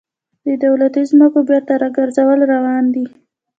[0.45, 3.05] د دولتي ځمکو بیرته راګرځول روان دي